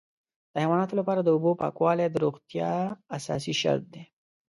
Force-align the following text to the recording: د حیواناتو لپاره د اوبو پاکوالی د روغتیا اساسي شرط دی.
د 0.53 0.53
حیواناتو 0.63 0.93
لپاره 0.99 1.21
د 1.23 1.29
اوبو 1.35 1.51
پاکوالی 1.61 2.07
د 2.11 2.15
روغتیا 2.25 2.71
اساسي 3.17 3.53
شرط 3.61 3.83
دی. 3.93 4.03